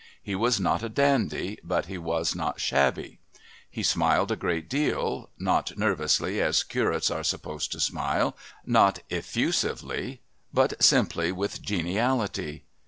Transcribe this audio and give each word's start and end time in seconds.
He 0.23 0.33
was 0.33 0.59
not 0.59 0.81
a 0.81 0.89
dandy, 0.89 1.59
but 1.63 1.85
he 1.85 1.99
was 1.99 2.33
not 2.33 2.59
shabby. 2.59 3.19
He 3.69 3.83
smiled 3.83 4.31
a 4.31 4.35
great 4.35 4.67
deal, 4.67 5.29
not 5.37 5.77
nervously 5.77 6.41
as 6.41 6.63
curates 6.63 7.11
are 7.11 7.23
supposed 7.23 7.71
to 7.73 7.79
smile, 7.79 8.35
not 8.65 9.01
effusively, 9.11 10.21
but 10.51 10.73
simply 10.83 11.31
with 11.31 11.61
geniality. 11.61 12.63